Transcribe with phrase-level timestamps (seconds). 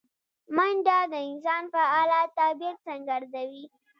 [0.55, 3.65] منډه د انسان فعاله طبیعت څرګندوي